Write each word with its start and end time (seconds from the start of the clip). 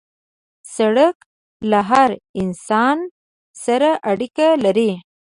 سړک 0.75 1.15
له 1.69 1.79
هر 1.89 2.09
انسان 2.41 2.97
سره 3.63 3.89
اړیکه 4.11 4.47
لري. 4.63 4.91